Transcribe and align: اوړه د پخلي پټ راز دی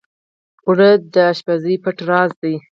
اوړه 0.65 0.89
د 1.15 1.15
پخلي 1.45 1.75
پټ 1.83 1.97
راز 2.09 2.31
دی 2.41 2.55